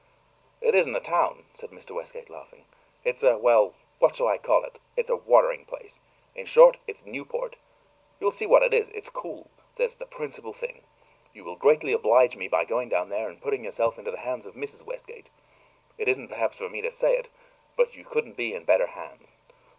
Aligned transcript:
"It 0.61 0.73
isn't 0.73 0.95
a 0.95 0.99
town," 0.99 1.45
said 1.53 1.69
Mr. 1.69 1.91
Westgate, 1.93 2.27
laughing. 2.31 2.65
"It's 3.03 3.21
a 3.21 3.37
well, 3.37 3.75
what 3.99 4.15
shall 4.15 4.27
I 4.27 4.39
call 4.39 4.63
it? 4.63 4.79
It's 4.97 5.11
a 5.11 5.15
watering 5.15 5.63
place. 5.63 5.99
In 6.33 6.47
short, 6.47 6.79
it's 6.87 7.05
Newport. 7.05 7.55
You'll 8.19 8.31
see 8.31 8.47
what 8.47 8.63
it 8.63 8.73
is. 8.73 8.89
It's 8.95 9.09
cool; 9.11 9.51
that's 9.75 9.93
the 9.93 10.07
principal 10.07 10.53
thing. 10.53 10.81
You 11.35 11.43
will 11.43 11.55
greatly 11.55 11.93
oblige 11.93 12.35
me 12.35 12.47
by 12.47 12.65
going 12.65 12.89
down 12.89 13.09
there 13.09 13.29
and 13.29 13.39
putting 13.39 13.63
yourself 13.63 13.99
into 13.99 14.09
the 14.09 14.17
hands 14.25 14.47
of 14.47 14.55
Mrs. 14.55 14.81
Westgate. 14.83 15.29
It 15.99 16.07
isn't 16.07 16.29
perhaps 16.29 16.57
for 16.57 16.67
me 16.67 16.81
to 16.81 16.89
say 16.91 17.15
it, 17.17 17.27
but 17.75 17.95
you 17.95 18.03
couldn't 18.03 18.33
be 18.37 18.55
in 18.55 18.63
better 18.65 18.87
hands. 18.87 19.35